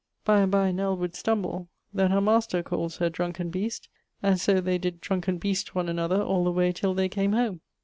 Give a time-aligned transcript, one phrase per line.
[0.25, 3.87] By and by Nell would stumble; then her master calls her 'drunken beast';
[4.23, 7.61] and so they did drunken beast one another all the way till they came home.